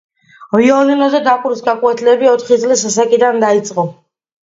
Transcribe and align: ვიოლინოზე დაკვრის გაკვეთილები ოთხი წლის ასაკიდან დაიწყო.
ვიოლინოზე 0.55 1.21
დაკვრის 1.27 1.63
გაკვეთილები 1.69 2.33
ოთხი 2.33 2.61
წლის 2.65 2.89
ასაკიდან 2.93 3.43
დაიწყო. 3.49 3.91